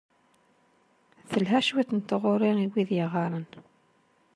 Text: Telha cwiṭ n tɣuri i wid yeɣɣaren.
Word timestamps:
Telha 1.31 1.59
cwiṭ 1.65 1.89
n 1.93 1.99
tɣuri 2.01 2.51
i 2.65 2.67
wid 2.73 2.89
yeɣɣaren. 2.97 3.47